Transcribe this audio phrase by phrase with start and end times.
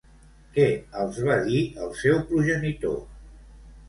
[0.53, 0.63] Què
[1.03, 2.97] els va dir el seu progenitor?